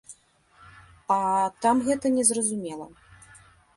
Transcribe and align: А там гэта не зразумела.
А 1.15 1.19
там 1.65 1.75
гэта 1.91 2.13
не 2.17 2.23
зразумела. 2.31 2.85